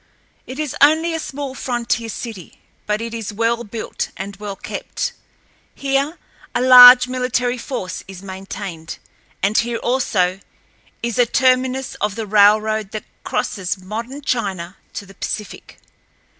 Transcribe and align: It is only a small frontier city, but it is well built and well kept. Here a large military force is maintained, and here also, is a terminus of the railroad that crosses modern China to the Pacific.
It 0.47 0.57
is 0.57 0.75
only 0.81 1.13
a 1.13 1.19
small 1.19 1.53
frontier 1.53 2.09
city, 2.09 2.59
but 2.87 3.01
it 3.01 3.13
is 3.13 3.31
well 3.31 3.63
built 3.63 4.09
and 4.17 4.35
well 4.37 4.55
kept. 4.55 5.13
Here 5.75 6.17
a 6.55 6.59
large 6.63 7.07
military 7.07 7.59
force 7.59 8.03
is 8.07 8.23
maintained, 8.23 8.97
and 9.43 9.55
here 9.59 9.77
also, 9.77 10.39
is 11.03 11.19
a 11.19 11.27
terminus 11.27 11.93
of 12.01 12.15
the 12.15 12.25
railroad 12.25 12.89
that 12.93 13.03
crosses 13.23 13.77
modern 13.77 14.23
China 14.23 14.75
to 14.93 15.05
the 15.05 15.13
Pacific. 15.13 15.79